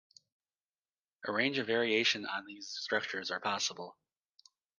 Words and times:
A 1.27 1.31
range 1.31 1.59
of 1.59 1.67
variations 1.67 2.25
on 2.27 2.47
these 2.47 2.67
structures 2.67 3.29
are 3.29 3.39
possible. 3.39 3.99